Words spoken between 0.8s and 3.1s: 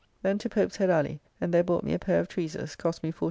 Ally, and there bought me a pair of tweezers, cost